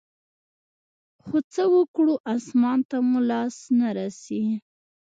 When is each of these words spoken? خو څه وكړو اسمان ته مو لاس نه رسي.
خو 1.23 1.37
څه 1.53 1.63
وكړو 1.75 2.13
اسمان 2.35 2.79
ته 2.89 2.97
مو 3.09 3.19
لاس 3.29 3.55
نه 3.79 3.87
رسي. 3.97 4.43